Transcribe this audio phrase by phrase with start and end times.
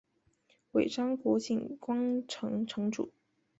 [0.71, 3.13] 尾张国井关城城主。